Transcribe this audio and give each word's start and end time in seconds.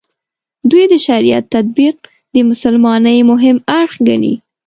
دوی 0.69 0.85
د 0.93 0.95
شریعت 1.07 1.45
تطبیق 1.55 1.95
د 2.33 2.35
مسلمانۍ 2.49 3.19
مهم 3.31 3.57
اړخ 3.79 3.93
ګڼي. 4.07 4.33